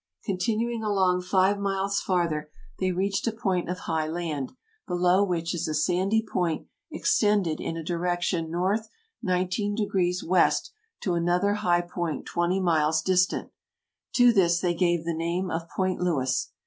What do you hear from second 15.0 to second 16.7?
the name of Point Lewis.